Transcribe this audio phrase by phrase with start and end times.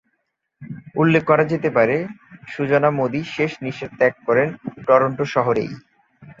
[0.95, 1.95] উল্লেখ করা যেতে পারে,
[2.47, 4.47] সুজানা মোদি শেষ নিশ্বাস ত্যাগ করেন
[4.87, 5.71] টরন্টো শহরেই।